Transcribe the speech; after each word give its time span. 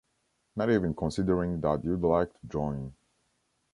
Not 0.55 0.71
even 0.71 0.95
considering 0.95 1.61
that 1.61 1.83
you’d 1.83 2.01
like 2.01 2.33
to 2.33 2.47
join. 2.47 2.95